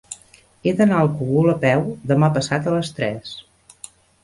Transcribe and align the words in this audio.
He 0.63 0.71
d'anar 0.79 1.01
al 1.01 1.09
Cogul 1.19 1.51
a 1.53 1.55
peu 1.67 1.85
demà 2.13 2.31
passat 2.41 2.73
a 2.73 2.77
les 2.79 2.93
tres. 3.03 3.39